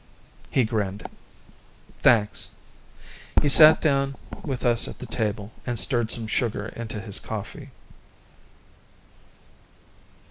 He 0.49 0.63
grinned. 0.63 1.07
"Thanks." 1.99 2.49
He 3.39 3.47
sat 3.49 3.79
down 3.83 4.15
with 4.43 4.65
us 4.65 4.87
at 4.87 4.97
the 4.97 5.05
table, 5.05 5.51
and 5.63 5.77
stirred 5.77 6.09
some 6.09 6.25
sugar 6.25 6.69
into 6.69 6.99
his 6.99 7.19
coffee. 7.19 7.69